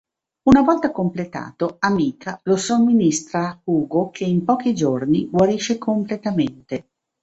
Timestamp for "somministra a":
2.57-3.61